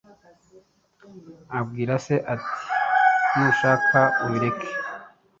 [1.57, 2.61] Abwira se ati
[3.37, 4.67] nushake ubireke